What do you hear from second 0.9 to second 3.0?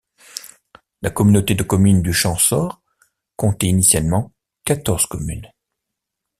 La communauté de communes du Champsaur